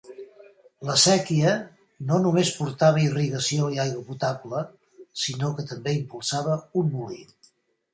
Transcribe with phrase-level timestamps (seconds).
[0.89, 1.51] La séquia
[2.13, 4.67] no només portava irrigació i aigua potable,
[5.29, 7.27] sinó que també impulsava un molí.